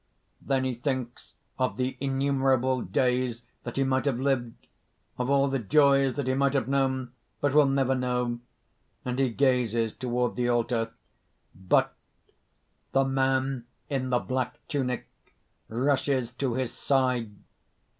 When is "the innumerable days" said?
1.77-3.43